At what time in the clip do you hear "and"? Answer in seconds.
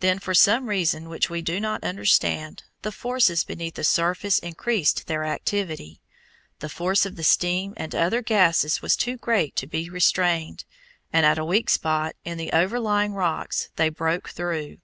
7.76-7.94, 11.12-11.24